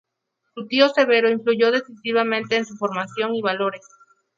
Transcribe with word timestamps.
Su 0.55 0.65
tío 0.65 0.89
Severo 0.89 1.29
influyó 1.29 1.69
decisivamente 1.69 2.55
en 2.55 2.65
su 2.65 2.75
formación 2.75 3.35
y 3.35 3.41
valores. 3.43 3.83